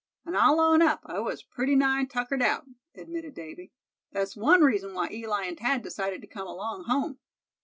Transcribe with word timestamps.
"And 0.25 0.35
I'll 0.35 0.59
own 0.59 0.81
up 0.81 1.01
I 1.05 1.19
was 1.19 1.43
pretty 1.43 1.75
nigh 1.75 2.05
tuckered 2.05 2.41
out," 2.41 2.65
admitted 2.95 3.35
Davy. 3.35 3.71
"That's 4.11 4.35
one 4.35 4.61
reason 4.63 4.95
why 4.95 5.09
Eli 5.11 5.45
and 5.45 5.59
Thad 5.59 5.83
decided 5.83 6.21
to 6.21 6.27
come 6.27 6.47
along 6.47 6.85
home. 6.85 7.19